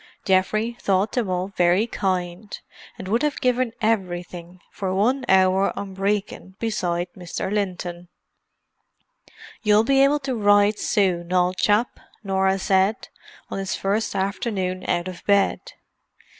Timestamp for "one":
4.95-5.23